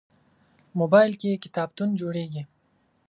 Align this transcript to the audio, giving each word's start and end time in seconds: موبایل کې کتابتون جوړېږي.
موبایل 0.79 1.13
کې 1.21 1.41
کتابتون 1.43 1.89
جوړېږي. 1.99 2.43